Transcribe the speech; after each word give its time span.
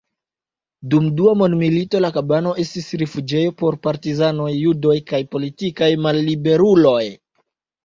Dum 0.93 1.09
Dua 1.19 1.33
mondmilito 1.41 2.01
la 2.05 2.09
kabano 2.15 2.55
estis 2.63 2.89
rifuĝejo 3.03 3.53
por 3.61 3.79
partizanoj, 3.85 4.49
judoj 4.63 4.97
kaj 5.13 5.23
politikaj 5.37 5.93
malliberuloj. 6.09 7.07